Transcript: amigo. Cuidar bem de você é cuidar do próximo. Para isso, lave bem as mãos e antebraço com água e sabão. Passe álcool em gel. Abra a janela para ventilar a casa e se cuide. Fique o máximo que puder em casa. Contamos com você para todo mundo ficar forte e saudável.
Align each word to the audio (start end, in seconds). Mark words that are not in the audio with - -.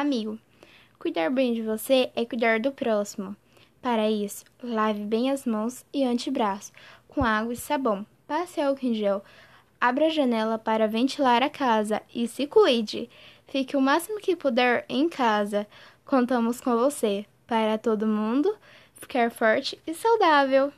amigo. 0.00 0.38
Cuidar 0.98 1.30
bem 1.30 1.54
de 1.54 1.62
você 1.62 2.10
é 2.14 2.24
cuidar 2.24 2.60
do 2.60 2.72
próximo. 2.72 3.36
Para 3.80 4.10
isso, 4.10 4.44
lave 4.62 5.04
bem 5.04 5.30
as 5.30 5.46
mãos 5.46 5.84
e 5.92 6.04
antebraço 6.04 6.72
com 7.08 7.24
água 7.24 7.52
e 7.52 7.56
sabão. 7.56 8.06
Passe 8.26 8.60
álcool 8.60 8.86
em 8.86 8.94
gel. 8.94 9.24
Abra 9.80 10.06
a 10.06 10.10
janela 10.10 10.58
para 10.58 10.86
ventilar 10.86 11.42
a 11.42 11.50
casa 11.50 12.02
e 12.14 12.28
se 12.28 12.46
cuide. 12.46 13.08
Fique 13.46 13.76
o 13.76 13.80
máximo 13.80 14.20
que 14.20 14.36
puder 14.36 14.84
em 14.88 15.08
casa. 15.08 15.66
Contamos 16.04 16.60
com 16.60 16.76
você 16.76 17.24
para 17.46 17.78
todo 17.78 18.06
mundo 18.06 18.54
ficar 18.94 19.30
forte 19.30 19.80
e 19.86 19.94
saudável. 19.94 20.72